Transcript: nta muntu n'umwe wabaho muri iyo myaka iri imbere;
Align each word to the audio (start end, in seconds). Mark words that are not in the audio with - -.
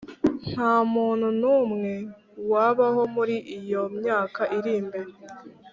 nta 0.51 0.73
muntu 0.93 1.27
n'umwe 1.39 1.93
wabaho 2.51 3.01
muri 3.15 3.35
iyo 3.57 3.83
myaka 3.99 4.41
iri 4.57 4.71
imbere; 4.81 5.11